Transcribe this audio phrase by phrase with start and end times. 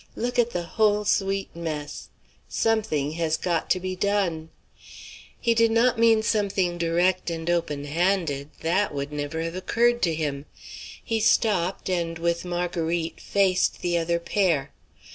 [0.15, 2.09] Look at the whole sweet mess!
[2.49, 4.49] Something has got to be done."
[5.39, 10.47] He did not mean something direct and openhanded; that would never have occurred to him.
[11.03, 14.71] He stopped, and with Marguerite faced the other pair.